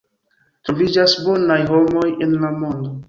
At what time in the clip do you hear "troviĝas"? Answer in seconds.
0.69-1.13